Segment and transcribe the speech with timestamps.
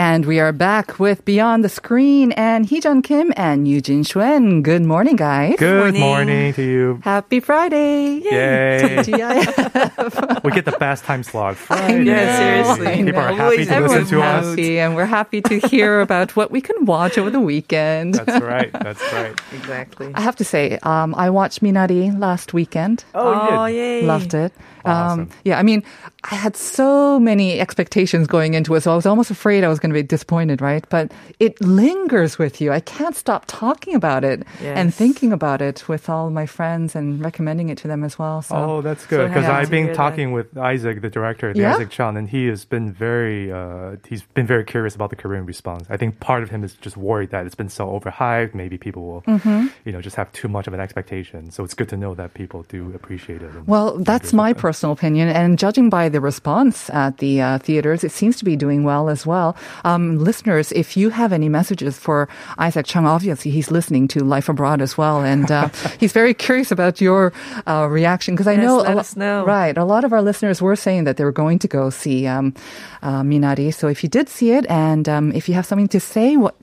[0.00, 4.62] And we are back with Beyond the Screen and Heejun Kim and Eugene Shuen.
[4.62, 5.56] Good morning, guys.
[5.58, 7.00] Good morning, to you.
[7.04, 8.14] Happy Friday.
[8.24, 8.80] Yay.
[9.04, 10.40] TGIF.
[10.42, 11.50] We get the best time slot.
[11.50, 12.04] I Friday.
[12.04, 12.86] know, seriously.
[12.86, 13.36] I People are know.
[13.36, 14.46] happy to listen Everyone's to us.
[14.46, 18.14] happy, and we're happy to hear about what we can watch over the weekend.
[18.14, 18.72] That's right.
[18.72, 19.38] That's right.
[19.52, 20.12] Exactly.
[20.14, 23.04] I have to say, um, I watched Minari last weekend.
[23.14, 23.76] Oh, yeah.
[23.76, 24.02] yay.
[24.06, 24.54] Loved it.
[24.84, 25.20] Awesome.
[25.22, 25.82] Um, yeah, I mean,
[26.24, 29.78] I had so many expectations going into it, so I was almost afraid I was
[29.78, 30.84] going to be disappointed, right?
[30.88, 32.72] But it lingers with you.
[32.72, 37.22] I can't stop talking about it and thinking about it with all my friends and
[37.24, 38.42] recommending it to them as well.
[38.42, 38.54] So.
[38.56, 39.28] Oh, that's good.
[39.28, 39.96] Because happy I've been hear that.
[39.96, 41.74] talking with Isaac, the director, the Yeah?
[41.74, 45.46] Isaac Chung, and he has been very, uh, he's been very curious about the Korean
[45.46, 45.86] response.
[45.90, 48.54] I think part of him is just worried that it's been so overhyped.
[48.54, 49.66] Maybe people will, Mm-hmm.
[49.84, 51.50] you know, just have too much of an expectation.
[51.50, 53.50] So it's good to know that people do appreciate it.
[53.52, 54.60] and Well, that's my with that.
[54.70, 58.54] Personal opinion, and judging by the response at the uh, theaters, it seems to be
[58.54, 59.56] doing well as well.
[59.84, 64.48] Um, listeners, if you have any messages for Isaac Chung, obviously he's listening to Life
[64.48, 65.68] Abroad as well, and uh,
[66.00, 67.32] he's very curious about your
[67.66, 69.44] uh, reaction because I Yes, know, let lo- us know.
[69.44, 72.26] right, a lot of our listeners were saying that they were going to go see
[72.28, 72.54] um,
[73.02, 73.74] uh, Minari.
[73.74, 76.54] So if you did see it, and um, if you have something to say, what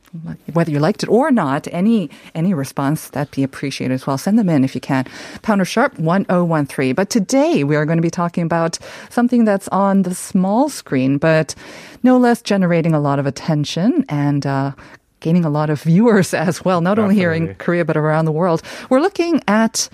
[0.54, 4.18] whether you liked it or not, any any response that'd be appreciated as well.
[4.18, 5.06] Send them in if you can.
[5.42, 6.94] Pounder sharp one zero one three.
[6.94, 11.18] But today we are going to be talking about something that's on the small screen,
[11.18, 11.56] but
[12.04, 14.46] no less generating a lot of attention and.
[14.46, 14.72] Uh,
[15.20, 18.32] Gaining a lot of viewers as well, not only here in Korea but around the
[18.32, 18.62] world.
[18.88, 19.90] We're looking at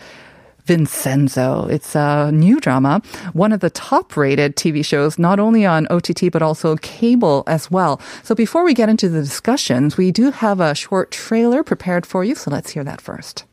[0.68, 1.66] Vincenzo.
[1.70, 3.00] It's a new drama,
[3.32, 7.70] one of the top rated TV shows, not only on OTT, but also cable as
[7.70, 8.00] well.
[8.22, 12.22] So before we get into the discussions, we do have a short trailer prepared for
[12.22, 12.34] you.
[12.34, 13.44] So let's hear that first.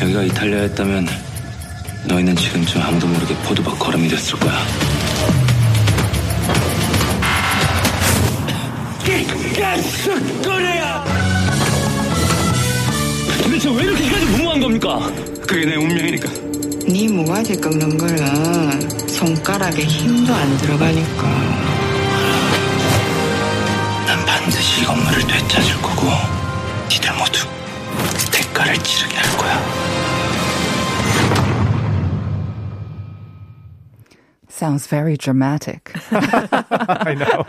[0.00, 1.06] 여기가 이탈리아였다면
[2.08, 4.52] 너희는 지금쯤 아무도 모르게 포도박 걸음이 됐을 거야.
[10.42, 11.39] 거래야!
[13.43, 14.99] 도대체 왜 이렇게까지 무모한 겁니까?
[15.47, 16.29] 그게 내 운명이니까.
[16.87, 21.23] 네 모가지 꺾는 거는 손가락에 힘도 안 들어가니까.
[24.07, 26.07] 난 반드시 이 건물을 되찾을 거고
[26.89, 27.47] 니들 모두
[28.31, 29.61] 대가를 치르게 할 거야.
[34.49, 35.91] Sounds very dramatic.
[36.11, 37.45] I know.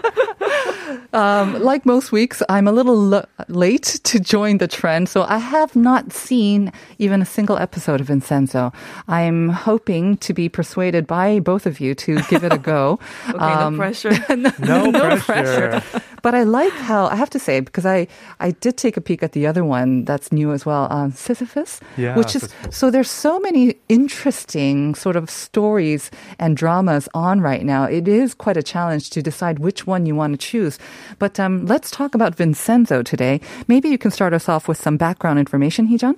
[1.12, 5.38] Um, like most weeks, I'm a little l- late to join the trend, so I
[5.38, 8.72] have not seen even a single episode of Vincenzo.
[9.08, 12.98] I'm hoping to be persuaded by both of you to give it a go.
[13.28, 14.12] Okay, Um, no pressure.
[14.58, 15.82] No, no pressure.
[16.22, 18.06] But I like how I have to say because I
[18.40, 21.80] I did take a peek at the other one that's new as well, um, Sisyphus,
[21.96, 22.76] Yeah, which is Sisyphus.
[22.76, 23.74] so there's so many
[24.22, 27.84] interesting sort of stories and dramas on right now.
[27.84, 30.78] It is quite a challenge to decide which one you want to choose.
[31.18, 33.40] But um, let's talk about Vincenzo today.
[33.68, 36.16] Maybe you can start us off with some background information, Heejun.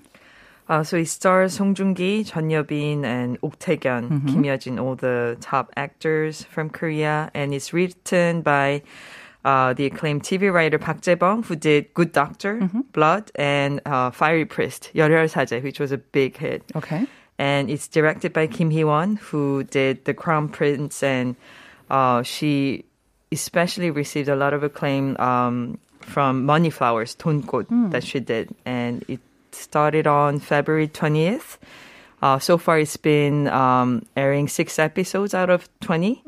[0.67, 4.29] Uh, so it stars Song Joong-ki, Jeon Yeo-been, and Ok Taec-yeon, mm-hmm.
[4.29, 8.83] Kim Yeojin, all the top actors from Korea, and it's written by
[9.45, 12.81] uh, the acclaimed TV writer Park Jae-bum, who did Good Doctor, mm-hmm.
[12.93, 16.65] Blood, and uh, Fiery Priest, 열혈 사제, which was a big hit.
[16.75, 17.07] Okay.
[17.39, 21.37] And it's directed by Kim Hee-won, who did The Crown Prince, and
[21.91, 22.87] uh, she
[23.33, 29.05] especially received a lot of acclaim um, from Money Flowers, 돈꽃, that she did, and
[29.09, 29.21] it
[29.53, 31.59] started on February 20th.
[32.23, 36.23] Uh, so far, it's been um, airing six episodes out of 20.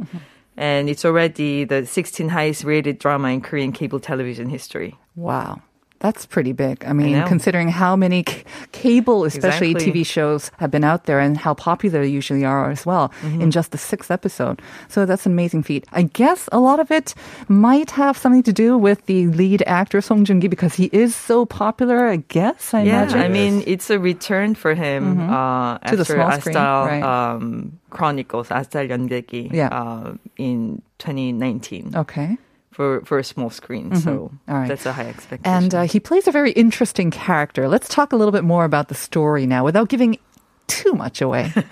[0.57, 4.97] And it's already the 16th highest rated drama in Korean cable television history.
[5.15, 5.61] Wow.
[5.99, 6.85] That's pretty big.
[6.85, 10.03] I mean, I considering how many c- cable, especially exactly.
[10.03, 13.41] TV shows, have been out there and how popular they usually are as well mm-hmm.
[13.41, 14.61] in just the sixth episode.
[14.89, 15.87] So that's an amazing feat.
[15.93, 17.15] I guess a lot of it
[17.49, 21.15] might have something to do with the lead actor Song Joong Ki because he is
[21.15, 22.07] so popular.
[22.07, 22.75] I guess.
[22.75, 23.21] I yeah, imagine.
[23.21, 25.31] I mean, it's a return for him mm-hmm.
[25.33, 27.03] uh, after the small Arthdal, right.
[27.03, 29.69] um, Chronicles, Arthdal yeah.
[29.69, 31.97] Uh, in 2019.
[31.97, 32.37] Okay
[32.77, 33.97] for, for a small screen.
[33.97, 34.69] So All right.
[34.69, 35.51] that's a high expectation.
[35.65, 37.69] And uh, he plays a very interesting character.
[37.69, 40.19] Let's talk a little bit more about the story now without giving
[40.67, 41.53] too much away.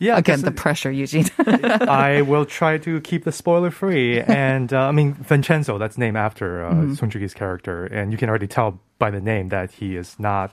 [0.00, 1.26] Yeah, Again, the pressure, Eugene.
[1.38, 4.20] I will try to keep the spoiler free.
[4.20, 6.94] And uh, I mean, Vincenzo, that's named after uh, Mm-hmm.
[6.94, 10.52] Song Joong-ki's character, and you can already tell by the name that he is not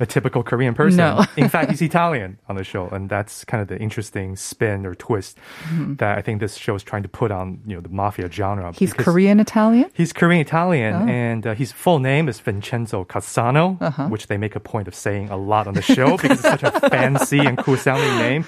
[0.00, 0.98] a typical Korean person.
[0.98, 1.24] No.
[1.36, 4.94] In fact, he's Italian on the show, and that's kind of the interesting spin or
[4.94, 5.38] twist
[5.68, 5.94] Mm-hmm.
[5.96, 8.72] that I think this show is trying to put on you know the mafia genre.
[8.72, 9.90] He's Korean Italian.
[9.94, 11.08] He's Korean Italian, Oh.
[11.08, 14.08] and uh, his full name is Vincenzo Cassano, Uh-huh.
[14.08, 16.62] which they make a point of saying a lot on the show because it's such
[16.62, 18.44] a fancy and cool sounding name.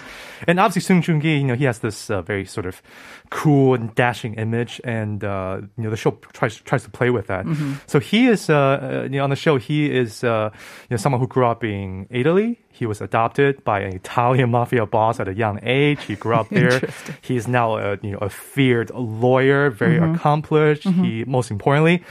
[0.46, 2.82] And obviously, Song Joong Ki, you know, he has this uh, very sort of
[3.30, 7.26] cool and dashing image, and uh, you know, the show tries tries to play with
[7.26, 7.44] that.
[7.44, 7.74] Mm-hmm.
[7.86, 10.50] So he is, uh, uh, you know, on the show, he is, uh,
[10.88, 12.58] you know, someone who grew up in Italy.
[12.70, 16.04] He was adopted by an Italian mafia boss at a young age.
[16.04, 16.80] He grew up there.
[17.22, 20.14] He is now a you know a feared lawyer, very Mm-hmm.
[20.14, 20.84] accomplished.
[20.86, 22.04] He most importantly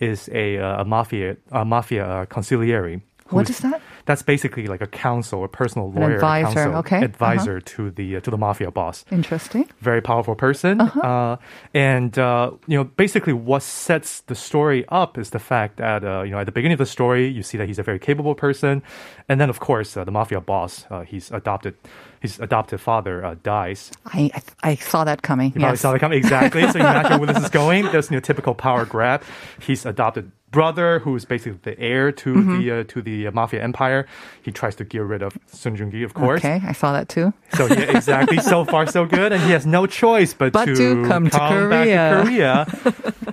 [0.00, 3.02] is a, uh, a mafia a mafia uh, consigliere.
[3.30, 3.80] What is that?
[4.06, 6.96] That's basically like a counsel, a personal lawyer, advisor, counsel, okay.
[6.96, 7.04] Uh-huh.
[7.04, 9.68] advisor to the uh, to the mafia boss Interesting.
[9.80, 10.80] very powerful person.
[10.80, 11.00] Uh-huh.
[11.00, 11.36] uh
[11.72, 16.22] and, uh, you know, basically what sets the story up is the fact that, uh,
[16.22, 18.34] you know, at the beginning of the story, you see that he's a very capable
[18.34, 18.82] person.
[19.28, 21.74] And then, of course, uh, the mafia boss, uh, he's adopted,
[22.20, 23.90] his adopted father uh, dies.
[24.06, 25.52] I I, I saw that coming.
[25.54, 25.80] You yes.
[25.80, 26.18] saw that coming.
[26.18, 26.62] Exactly.
[26.70, 27.84] so you imagine where this is going.
[27.86, 29.22] There's you know, typical power grab.
[29.60, 32.58] He's adopted brother, who is basically the heir to Mm-hmm.
[32.60, 34.06] the uh, to the uh, mafia empire.
[34.46, 36.40] He tries to get rid of Song Joong-ki, of course.
[36.40, 37.32] Okay, I saw that too.
[37.56, 38.38] So yeah, exactly.
[38.38, 41.52] so far, so good, and he has no choice but, But to come to back
[41.52, 42.04] Korea.
[42.10, 42.54] to Korea.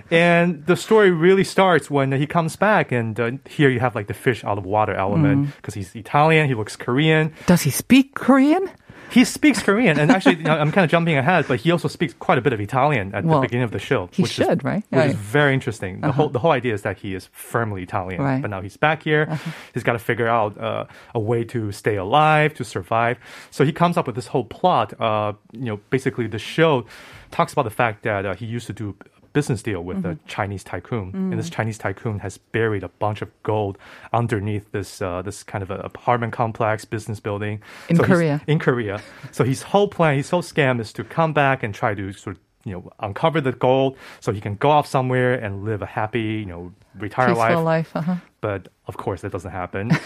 [0.12, 4.08] and the story really starts when he comes back, and uh, here you have like
[4.08, 5.56] the fish out of water element Mm.
[5.58, 8.70] because he's Italian, he looks Korean, Does he speak Korean?
[9.12, 11.88] He speaks Korean, and actually, you know, I'm kind of jumping ahead, but he also
[11.88, 14.10] speaks quite a bit of Italian at Well, the beginning of the show.
[14.12, 14.84] he which should, is, right?
[14.90, 16.02] Which is very interesting.
[16.02, 18.34] The whole the whole idea is that he is firmly Italian, Right.
[18.34, 18.42] Uh-huh.
[18.42, 19.40] but now he's back here.
[19.74, 23.18] He's got to figure out uh, a way to stay alive, to survive.
[23.52, 25.00] So he comes up with this whole plot.
[25.00, 26.86] Uh, you know, basically the show
[27.32, 28.96] talks about the fact that uh, he used to do
[29.34, 30.10] business deal with Mm-hmm.
[30.12, 31.38] a Chinese tycoon, and Mm.
[31.38, 33.78] this Chinese tycoon has buried a bunch of gold
[34.14, 38.42] underneath this uh, this kind of a apartment complex, business building In So Korea.
[38.48, 39.02] In Korea,
[39.32, 42.36] so his whole plan, his whole scam is to come back and try to sort
[42.36, 45.88] of you know uncover the gold, so he can go off somewhere and live a
[45.88, 47.96] happy you know retire Peaceful life.
[47.96, 47.96] life.
[47.96, 48.16] Uh-huh.
[48.42, 49.92] But of course, that doesn't happen.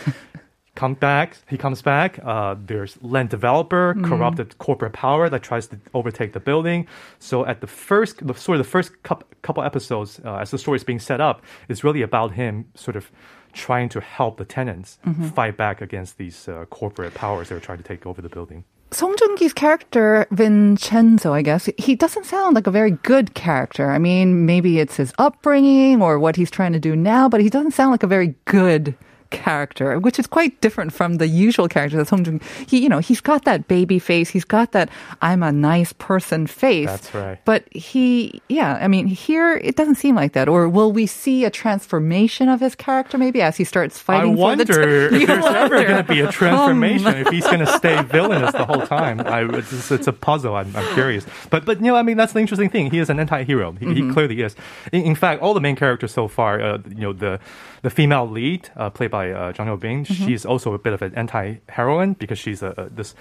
[0.75, 1.37] Come back.
[1.49, 2.19] He comes back.
[2.23, 6.85] Uh, there's land developer, corrupted corporate power that tries to overtake the building.
[7.19, 10.75] So at the first, the, sort of the first couple episodes, uh, as the story
[10.75, 13.09] is being set up, is really about him sort of
[13.53, 14.99] trying to help the tenants
[15.33, 18.65] fight back against these uh, corporate powers that are trying to take over the building.
[18.91, 23.91] Song Joong-ki's character, Vincenzo, I guess, he doesn't sound like a very good character.
[23.91, 27.49] I mean, maybe it's his upbringing or what he's trying to do now, but he
[27.49, 28.95] doesn't sound like a very good
[29.29, 32.41] character, which is quite different from the usual character that Song Joong.
[32.69, 34.29] He, you know, he's got that baby face.
[34.29, 34.89] He's got that
[35.21, 36.87] I'm a nice person face.
[36.87, 37.39] That's right.
[37.45, 40.47] But he, yeah, I mean, here it doesn't seem like that.
[40.49, 44.35] Or will we see a transformation of his character maybe as he starts I fighting
[44.35, 44.41] the?
[44.41, 47.07] wonder t- if there's ever going to be a transformation.
[47.15, 50.55] if he's going to stay villainous the whole time, I, it's, it's a puzzle.
[50.55, 51.25] I'm, I'm curious.
[51.49, 52.91] But but you know, I mean, that's the interesting thing.
[52.91, 53.71] He is an anti-hero.
[53.73, 54.07] He, Mm-hmm.
[54.07, 54.55] he clearly is.
[54.91, 57.39] In, in fact, all the main characters so far, uh, you know, the
[57.81, 60.25] the female lead uh, played by uh, Jeon Yeo-been, Mm-hmm.
[60.25, 63.15] she's also a bit of an anti-heroine because she's a, a this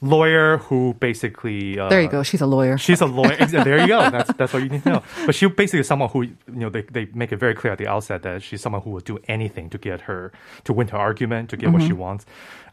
[0.00, 2.22] lawyer who basically uh, There you go.
[2.22, 2.78] She's a lawyer.
[2.78, 3.36] She's a lawyer.
[3.46, 4.10] There you go.
[4.10, 5.02] That's that's what you need to know.
[5.26, 7.78] But she basically is someone who you know they, they make it very clear at
[7.78, 10.32] the outset that she's someone who will do anything to get her
[10.64, 11.98] to win her argument to get what she Mm-hmm.
[11.98, 12.26] wants.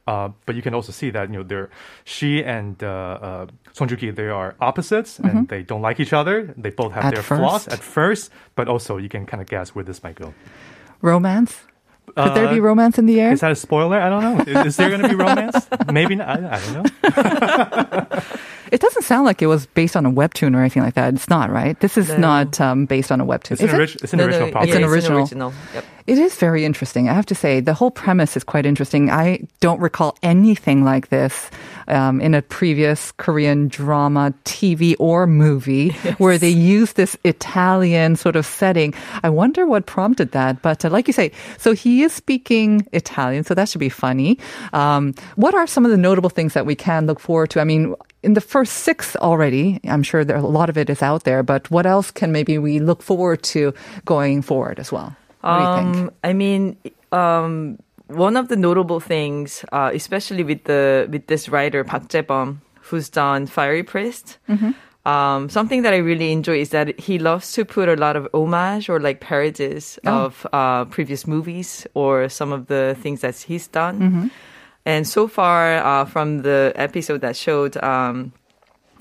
[0.08, 1.72] Uh, but you can also see that you know they're
[2.04, 2.88] she and uh,
[3.28, 6.54] uh, Song Joong-ki they are opposites and they don't like each other.
[6.56, 7.08] They both have Mm-hmm.
[7.08, 10.14] At their flaws at first, but also you can kind of guess where this might
[10.16, 10.36] go.
[11.02, 11.62] Romance.
[12.16, 13.32] Could there Uh, be romance in the air?
[13.34, 14.00] Is that a spoiler?
[14.00, 14.40] I don't know.
[14.62, 15.68] Is, is there going to be romance?
[15.92, 16.30] Maybe not.
[16.30, 16.86] I, I don't know.
[18.76, 21.14] It doesn't sound like it was based on a webtoon or anything like that.
[21.14, 21.80] It's not, right?
[21.80, 22.18] This is No.
[22.18, 23.54] not um, based on a webtoon.
[23.54, 24.04] It's an, Is it?
[24.04, 24.64] it's an No, no, original yeah.
[24.64, 25.20] It's an it's original.
[25.20, 25.54] original.
[25.74, 25.86] Yep.
[26.08, 27.08] It is very interesting.
[27.10, 29.10] I have to say, the whole premise is quite interesting.
[29.10, 31.50] I don't recall anything like this
[31.88, 35.90] um, in a previous Korean drama, TV, or movie
[36.20, 38.94] where they use this Italian sort of setting.
[39.24, 40.62] I wonder what prompted that.
[40.62, 44.38] But uh, like you say, so he is speaking Italian, so that should be funny.
[44.74, 47.62] Um, what are some of the notable things that we can look forward to?
[47.62, 51.02] I mean, in the first six already, I'm sure there, a lot of it is
[51.02, 53.74] out there, but what else can maybe we look forward to
[54.06, 55.16] going forward as well?
[55.42, 55.98] What do you think?
[55.98, 56.76] Um, I mean,
[57.12, 57.78] um,
[58.08, 63.10] one of the notable things, uh, especially with the with this writer Park Jae-bum, who's
[63.10, 64.38] done Fiery Priest.
[64.50, 64.72] Mm-hmm.
[65.08, 68.28] Um, something that I really enjoy is that he loves to put a lot of
[68.34, 70.26] homage or like parodies Oh.
[70.26, 74.00] of uh, previous movies or some of the things that he's done.
[74.00, 74.28] Mm-hmm.
[74.86, 78.34] And so far, uh, from the episode that showed, um,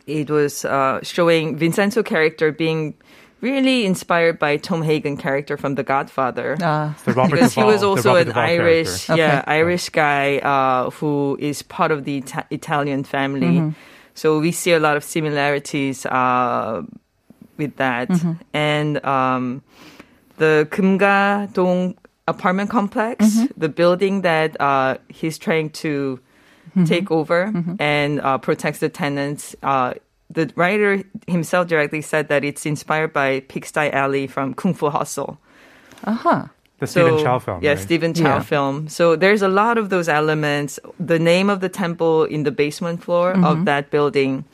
[0.06, 2.94] it was uh, showing Vincenzo character being
[3.40, 6.56] really inspired by Tom Hagen character from The Godfather.
[6.60, 9.16] Uh, The Robert because he was also an Duvall Irish, character.
[9.22, 13.74] yeah, Irish guy uh, who is part of the Ita- Italian family.
[14.14, 16.82] So we see a lot of similarities uh,
[17.58, 18.08] with that,
[18.54, 19.62] and um,
[20.38, 26.20] the Kumga-dong apartment complex, the building that uh, he's trying to
[26.86, 29.54] take over and uh, protects the tenants.
[29.62, 29.94] Uh,
[30.30, 35.38] the writer himself directly said that it's inspired by Pigsty Alley from Kung Fu Hustle.
[36.04, 36.46] uh-huh.
[36.80, 37.62] The Stephen Chow film.
[37.62, 37.78] Yeah, right?
[37.78, 38.40] Stephen Chow Yeah.
[38.40, 38.88] film.
[38.88, 40.80] So there's a lot of those elements.
[40.98, 43.44] The name of the temple in the basement floor Mm-hmm.
[43.44, 44.44] of that building,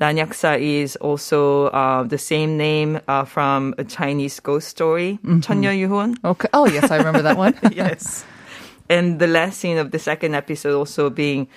[0.00, 5.40] Nanyaksa, is also uh, the same name uh, from a Chinese ghost story, Mm-hmm.
[5.62, 6.16] Yuhun.
[6.24, 6.48] Okay.
[6.52, 7.54] Oh, yes, I remember that one.
[7.72, 8.24] yes.
[8.88, 11.48] And the last scene of the second episode also being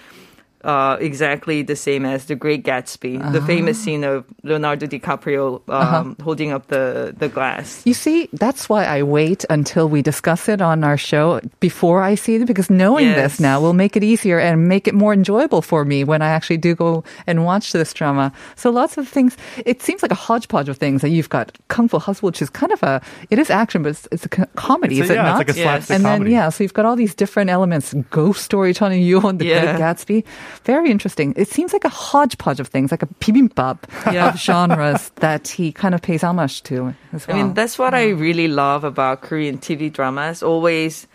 [0.64, 3.84] uh, exactly the same as The Great Gatsby, the famous Ah.
[3.84, 7.82] scene of Leonardo DiCaprio um, holding up the, the glass.
[7.86, 12.16] You see, that's why I wait until we discuss it on our show before I
[12.16, 13.16] see it, because knowing Yes.
[13.18, 16.28] this now will make it easier and make it more enjoyable for me when I
[16.30, 18.32] actually do go and watch this drama.
[18.56, 19.38] So lots of things.
[19.66, 22.50] It seems like a hodgepodge of things that you've got Kung Fu Hustle, which is
[22.50, 25.24] kind of a, it is action, but it's, it's a comedy, It's is a- it
[25.24, 25.42] not?
[25.42, 25.90] it's like a Yes.
[25.90, 26.24] and comedy.
[26.26, 27.94] then, yeah, so you've got all these different elements.
[28.10, 29.62] Ghost storytelling, Tony Yuan, The Yeah.
[29.78, 30.24] Great Gatsby.
[30.66, 31.34] Very interesting.
[31.38, 33.80] It seems like a hodgepodge of things, like a bibimbap
[34.14, 34.30] Yeah.
[34.30, 38.10] of genres that he kind of pays homage to as I mean, that's what I
[38.10, 40.44] really love about Korean TV dramas.
[40.44, 41.08] Always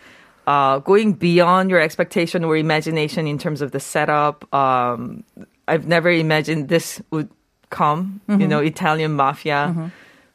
[0.47, 4.51] uh, going beyond your expectation or imagination in terms of the setup.
[4.53, 5.23] Um,
[5.67, 7.29] I've never imagined this would
[7.69, 8.21] come.
[8.29, 9.91] You know, Italian mafia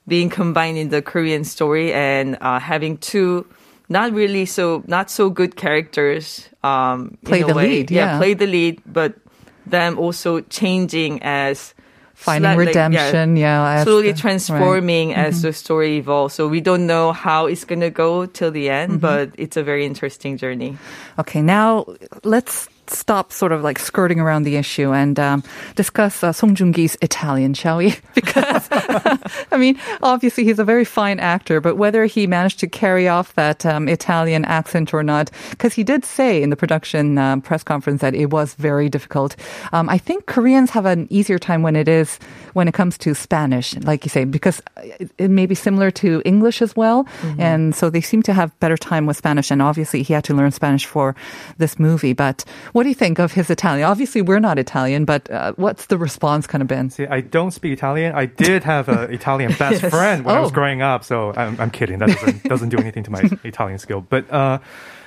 [0.06, 3.46] being combined in the Korean story and uh, having two
[3.88, 7.68] not really so not so good characters um, in Play a the way.
[7.68, 8.18] lead, yeah.
[8.18, 9.14] play the lead, but
[9.66, 11.74] them also changing as
[12.14, 16.34] Finding slightly- redemption, yeah, as slowly the- transforming as the story evolves.
[16.34, 19.84] So we don't know how it's gonna go till the end, but it's a very
[19.86, 20.78] interesting journey.
[21.18, 21.86] Okay, now
[22.22, 25.42] let's stop sort of like skirting around the issue and um,
[25.74, 27.94] discuss uh, Song Joong-ki's Italian, shall we?
[28.14, 28.68] Because,
[29.50, 33.34] I mean, obviously he's a very fine actor, but whether he managed to carry off
[33.34, 37.62] that um, Italian accent or not, because he did say in the production um, press
[37.62, 39.34] conference that it was very difficult.
[39.72, 42.18] Um, I think Koreans have an easier time when it is,
[42.52, 46.22] when it comes to Spanish, like you say, because it, it may be similar to
[46.24, 47.06] English as well.
[47.38, 49.50] And so they seem to have better time with Spanish.
[49.50, 51.14] And obviously he had to learn Spanish for
[51.58, 52.12] this movie.
[52.12, 53.86] But what do you think of his Italian?
[53.86, 56.90] Obviously we're not Italian, but uh, what's the response kind of been?
[56.90, 58.14] See, I don't speak Italian.
[58.14, 60.54] I did have an Italian best friend when I was Oh.
[60.54, 61.98] growing up, so I'm, I'm kidding.
[61.98, 64.00] That doesn't, doesn't do anything to my Italian skill.
[64.00, 64.58] But uh,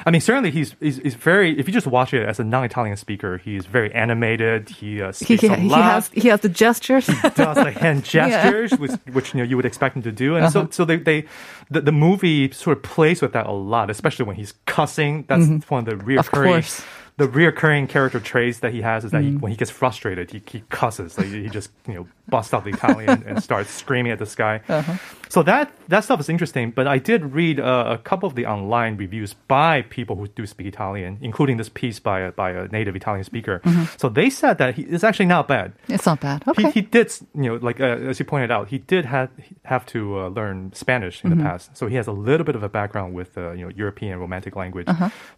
[0.08, 1.58] I mean, certainly he's, he's he's very.
[1.60, 4.70] If you just watch it as a non-Italian speaker, he's very animated.
[4.70, 5.82] He uh, speaks he, a he lot.
[5.84, 7.08] has he has the gestures.
[7.08, 10.36] He does like hand gestures, which, which you know you would expect him to do,
[10.36, 10.66] and Uh-huh.
[10.66, 11.26] so so they, they
[11.72, 15.26] the, the movie sort of plays with that a lot, especially when he's cussing.
[15.28, 16.60] That's one of the reoccurring.
[16.60, 16.92] Mm-hmm.
[17.18, 19.40] The reoccurring character traits that he has is that he, mm-hmm.
[19.40, 21.18] when he gets frustrated, he, he cusses.
[21.18, 24.62] Like he just you know busts out the Italian and starts screaming at the sky.
[24.68, 24.98] Uh-huh.
[25.30, 26.72] So that that stuff is interesting.
[26.72, 30.46] But I did read uh, a couple of the online reviews by people who do
[30.46, 33.62] speak Italian, including this piece by a, by a native Italian speaker.
[33.98, 35.74] So they said that he, it's actually not bad.
[35.88, 36.44] it's not bad.
[36.48, 36.64] Okay.
[36.64, 39.30] He, he did, you know, like uh, as you pointed out, he did have
[39.64, 42.64] have to uh, learn Spanish in the past, so he has a little bit of
[42.64, 44.88] a background with uh, you know European romantic language.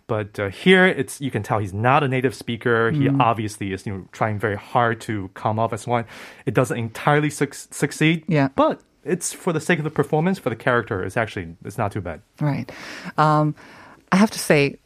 [0.07, 2.91] But uh, here, it's you can tell he's not a native speaker.
[2.91, 6.05] He obviously is, you know, trying very hard to come off as one.
[6.45, 8.49] It doesn't entirely suc succeed, Yeah.
[8.55, 11.03] but it's for the sake of the performance, for the character.
[11.03, 12.21] It's actually it's not too bad.
[12.39, 12.71] Right.
[13.17, 13.55] Um,
[14.11, 14.77] I have to say,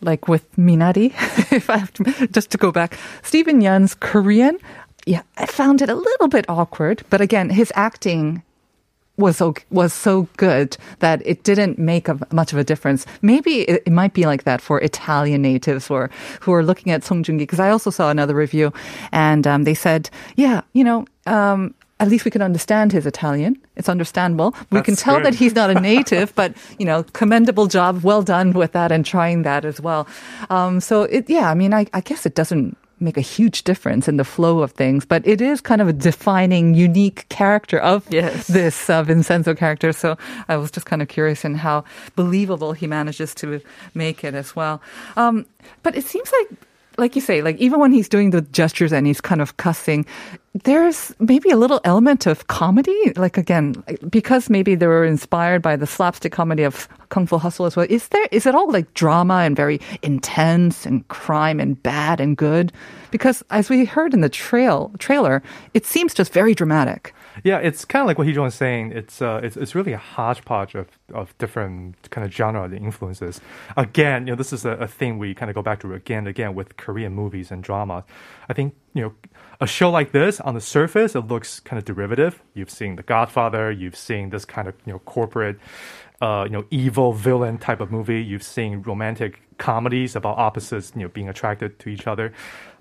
[0.00, 1.06] like with Minari,
[1.52, 4.58] if I have to, just to go back, Steven Yeun's Korean,
[5.06, 7.04] yeah, I found it a little bit awkward.
[7.10, 8.42] But again, his acting
[9.16, 13.06] was so was so good that it didn't make a, much of a difference.
[13.22, 17.04] Maybe it, it might be like that for Italian natives or who are looking at
[17.04, 17.44] Song Joong Ki.
[17.44, 18.72] Because I also saw another review,
[19.12, 21.06] and um, they said, yeah, you know.
[21.26, 23.56] Um, at least we can understand his Italian.
[23.76, 24.54] It's understandable.
[24.70, 25.26] We can tell good.
[25.26, 29.06] that he's not a native, but you know, commendable job, well done with that and
[29.06, 30.06] trying that as well.
[30.50, 34.08] Um, so it, yeah, I mean, I, I guess it doesn't make a huge difference
[34.08, 38.06] in the flow of things, but it is kind of a defining, unique character of
[38.10, 38.46] Yes.
[38.46, 39.92] this uh, Vincenzo character.
[39.92, 40.16] So
[40.48, 41.84] I was just kind of curious in how
[42.16, 43.60] believable he manages to
[43.94, 44.80] make it as well.
[45.16, 45.44] Um,
[45.82, 46.58] but it seems like,
[46.96, 50.06] like you say, like even when he's doing the gestures and he's kind of cussing,
[50.62, 53.74] there's maybe a little element of comedy, like again,
[54.08, 57.86] because maybe they were inspired by the slapstick comedy of Kung Fu Hustle as well.
[57.90, 62.36] Is there is it all like drama and very intense and crime and bad and
[62.36, 62.72] good?
[63.10, 65.42] Because as we heard in the trail trailer,
[65.74, 67.12] it seems just very dramatic.
[67.42, 68.92] Yeah, it's kind of like what Hee was saying.
[68.92, 73.40] It's uh, it's it's really a hodgepodge of, of different kind of genre influences.
[73.76, 76.18] Again, you know, this is a, a thing we kind of go back to again
[76.18, 78.04] and again with Korean movies and dramas.
[78.48, 79.14] I think you know
[79.60, 82.42] a show like this on the surface it looks kind of derivative.
[82.54, 83.70] You've seen The Godfather.
[83.70, 85.58] You've seen this kind of you know corporate.
[86.22, 88.22] Uh, you know, evil villain type of movie.
[88.22, 92.32] You've seen romantic comedies about opposites, you know, being attracted to each other.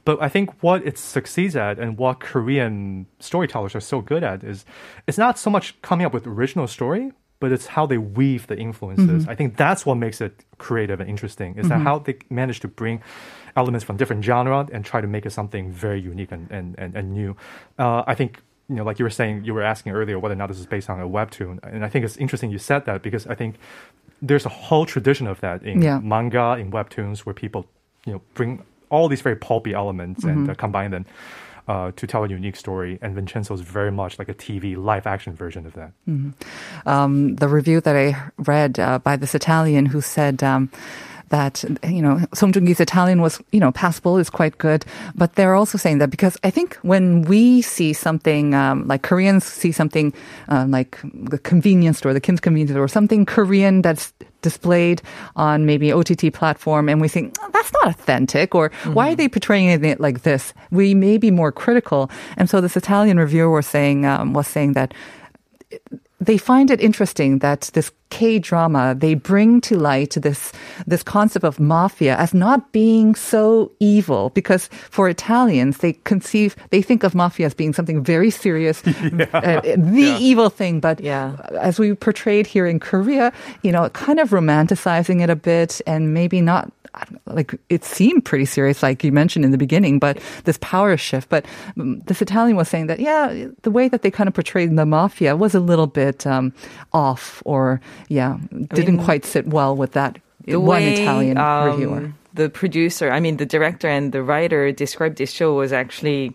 [0.05, 4.43] But I think what it succeeds at and what Korean storytellers are so good at
[4.43, 4.65] is
[5.07, 7.11] it's not so much coming up with original story,
[7.43, 9.27] but it's how they weave the influences.
[9.27, 10.33] I think that's what makes it
[10.65, 11.49] creative and interesting.
[11.61, 12.95] Is that how they manage to bring
[13.61, 16.89] elements from different genre and try to make it something very unique and and, and,
[16.97, 17.31] and new.
[17.83, 18.31] Uh, I think
[18.69, 20.69] you know, like you were saying, you were asking earlier whether or not this is
[20.75, 23.51] based on a webtoon, and I think it's interesting you said that because I think
[24.29, 25.99] there's a whole tradition of that in Yeah.
[26.13, 27.61] manga, in webtoons, where people,
[28.07, 28.51] you know, bring
[28.93, 31.05] all these very pulpy elements and uh, combine them
[31.67, 32.99] uh, to tell a unique story.
[33.01, 35.91] And Vincenzo is very much like a TV live action version of that.
[36.85, 40.69] um, the review that I read uh, by this Italian who said um,
[41.29, 45.55] that you know Song Joong-ki's Italian was you know passable is quite good, but they're
[45.55, 50.13] also saying that because I think when we see something um, like Koreans see something
[50.49, 55.01] uh, like the convenience store, the Kim's convenience store, something Korean that's displayed
[55.35, 59.29] on maybe OTT platform and we think "Oh, that's not authentic or why are they
[59.29, 60.53] portraying it like this?
[60.69, 62.11] We may be more critical.
[62.37, 64.93] And so this Italian reviewer was saying um, was saying that
[66.19, 70.53] they find it interesting that this K drama they bring to light this
[70.85, 76.81] this concept of mafia as not being so evil because for Italians they conceive they
[76.85, 78.77] think of mafia as being something very serious,
[79.33, 80.79] uh, the evil thing.
[80.79, 81.33] But Yeah.
[81.57, 83.33] as we portrayed here in Korea,
[83.65, 86.69] you know, kind of romanticizing it a bit and maybe not
[87.25, 91.25] like it seemed pretty serious, like you mentioned in the beginning, but this power shift.
[91.29, 91.41] But
[91.73, 94.85] um, this Italian was saying that, yeah, the way that they kind of portrayed the
[94.85, 96.53] mafia was a little bit um,
[96.93, 98.37] off or, yeah,
[98.73, 102.13] didn't mean, quite sit well with that one way, Italian um, reviewer.
[102.33, 106.33] The producer, I mean, the director and the writer described this show was actually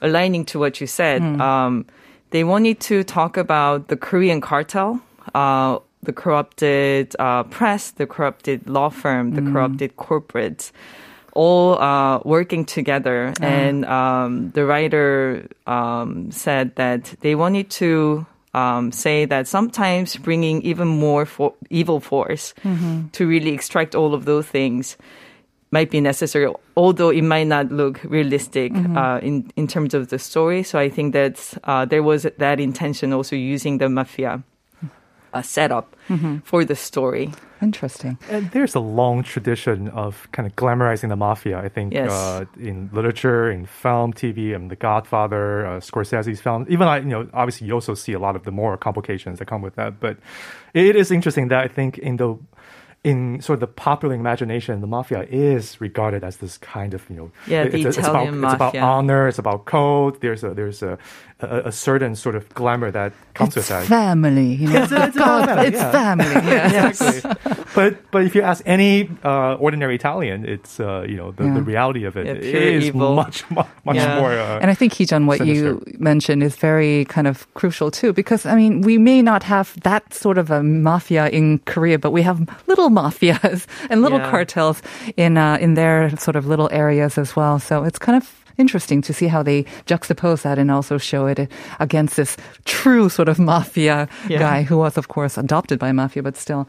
[0.00, 1.22] aligning to what you said.
[1.22, 1.40] Hmm.
[1.40, 1.86] Um,
[2.30, 5.00] they wanted to talk about the Korean cartel,
[5.34, 10.72] uh, the corrupted uh, press, the corrupted law firm, the corrupted corporates.
[11.32, 13.44] All uh, working together, Ah.
[13.44, 20.62] and um, the writer um, said that they wanted to um, say that sometimes bringing
[20.62, 22.54] even more for- evil force
[23.12, 24.96] to really extract all of those things
[25.70, 30.18] might be necessary, although it might not look realistic uh, in in terms of the
[30.18, 30.62] story.
[30.62, 34.42] So I think that uh, there was that intention also using the mafia
[35.34, 35.94] uh, setup
[36.44, 37.32] for the story.
[37.62, 38.18] Interesting.
[38.30, 41.58] And there's a long tradition of kind of glamorizing the mafia.
[41.58, 42.10] I think Yes.
[42.12, 46.66] uh, in literature, in film, TV, and The Godfather, uh, Scorsese's film.
[46.68, 49.46] Even I, you know, obviously you also see a lot of the more complications that
[49.46, 49.98] come with that.
[50.00, 50.18] But
[50.74, 52.36] it is interesting that I think in the
[53.02, 57.16] in sort of the popular imagination, the mafia is regarded as this kind of you
[57.16, 60.20] know, Yeah, the it's, Italian about, it's about honor, it's about code.
[60.22, 60.96] There's a there's a
[61.44, 63.86] a, a certain sort of glamour that comes It's with that.
[63.86, 64.82] family, you know.
[64.82, 65.90] It's a- it's about family, it's yeah.
[65.92, 66.34] family.
[66.34, 66.88] Yeah.
[66.92, 67.32] exactly.
[67.74, 71.54] but but if you ask any uh, ordinary Italian, it's uh, you know the, Yeah.
[71.54, 73.14] the reality of it Yeah, pure evil.
[73.14, 74.20] much much, much Yeah.
[74.20, 74.32] more.
[74.32, 78.46] Uh, And I think, Heejun, what you mentioned is very kind of crucial too, because
[78.46, 82.22] I mean, we may not have that sort of a mafia in Korea, but we
[82.22, 84.30] have little mafias and little Yeah.
[84.30, 84.82] cartels
[85.16, 87.58] in uh, in their sort of little areas as well.
[87.58, 91.48] So it's kind of interesting to see how they juxtapose that and also show it
[91.80, 94.38] against this true sort of mafia Yeah.
[94.38, 96.66] guy who was, of course, adopted by mafia, but still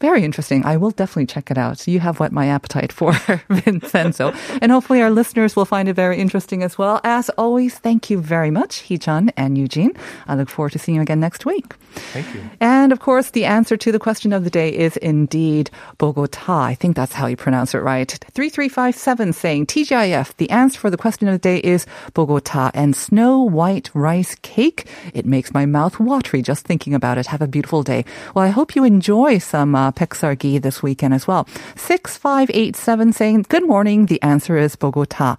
[0.00, 0.64] very interesting.
[0.64, 1.86] I will definitely check it out.
[1.88, 3.12] You have whet my appetite for
[3.50, 4.32] Vincenzo.
[4.62, 7.00] And hopefully our listeners will find it very interesting as well.
[7.04, 9.92] As always, thank you very much, Heejun and Eugene.
[10.26, 11.74] I look forward to seeing you again next week.
[12.12, 12.40] thank you.
[12.60, 16.58] And of course, the answer to the question of the day is indeed Bogota.
[16.58, 18.10] I think that's how you pronounce it right.
[18.32, 20.36] 3357 saying TGIF.
[20.36, 24.88] The answer for the question of the day is Bogota and snow white rice cake.
[25.14, 27.26] It makes my mouth watery just thinking about it.
[27.26, 28.04] Have a beautiful day.
[28.34, 31.46] Well, I hope you enjoy some uh, baekseolgi this weekend as well.
[31.76, 34.06] 6587 saying, Good morning.
[34.06, 35.36] The answer is Bogota.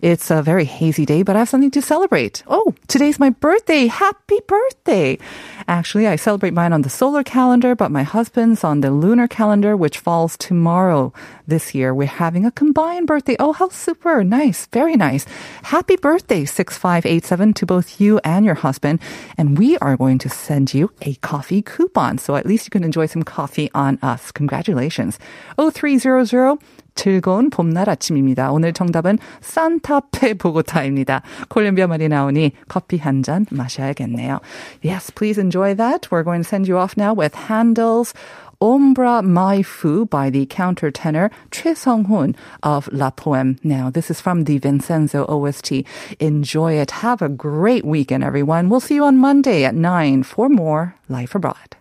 [0.00, 2.42] It's a very hazy day, but I have something to celebrate.
[2.46, 3.86] Oh, today's my birthday.
[3.86, 5.18] Happy birthday.
[5.68, 9.76] Actually, I celebrate mine on the solar calendar, but my husband's on the lunar calendar,
[9.76, 11.12] which falls tomorrow
[11.46, 11.94] this year.
[11.94, 13.36] We're having a combined birthday.
[13.38, 14.24] Oh, how super.
[14.24, 14.66] Nice.
[14.66, 15.24] Very nice.
[15.62, 19.00] Happy birthday, 6587 to both you and your husband.
[19.36, 22.18] And we are going to send you a coffee coupon.
[22.18, 24.32] So at least you can enjoy some coffee on us.
[24.32, 25.18] Congratulations.
[25.58, 26.58] 0300
[26.94, 28.52] 즐거운 봄날 아침입니다.
[28.52, 31.22] 오늘 정답은 산타페 보고타입니다.
[31.48, 34.40] 콜롬비아 말이 나오니 커피 한 잔 마셔야겠네요.
[34.84, 36.08] Yes, please enjoy that.
[36.10, 38.12] We're going to send you off now with Handel's.
[38.60, 43.56] Ombra Mai Fu by the countertenor Choi Song-hoon of La Poem.
[43.64, 45.82] Now, this is from the Vincenzo OST.
[46.20, 46.92] Enjoy it.
[47.02, 48.68] Have a great weekend, everyone.
[48.68, 51.74] We'll see you on Monday at 9 for more Life Abroad.